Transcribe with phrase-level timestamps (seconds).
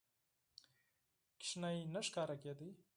[1.37, 1.63] ماشوم
[1.93, 2.67] نه ښکارېده.